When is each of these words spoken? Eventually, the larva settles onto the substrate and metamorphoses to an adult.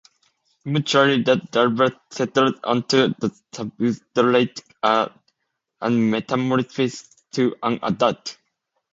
Eventually, 0.65 1.21
the 1.21 1.47
larva 1.53 1.91
settles 2.09 2.55
onto 2.63 3.09
the 3.19 3.29
substrate 3.53 4.63
and 4.83 6.09
metamorphoses 6.11 7.07
to 7.33 7.55
an 7.61 7.77
adult. 7.83 8.35